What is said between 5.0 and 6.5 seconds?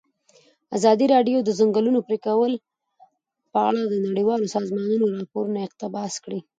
راپورونه اقتباس کړي.